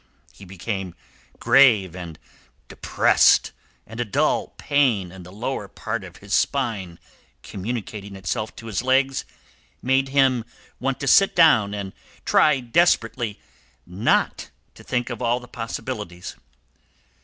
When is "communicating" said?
7.43-8.15